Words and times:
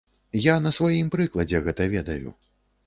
Я 0.45 0.55
на 0.67 0.71
сваім 0.79 1.11
прыкладзе 1.17 1.63
гэта 1.69 1.81
ведаю. 1.97 2.37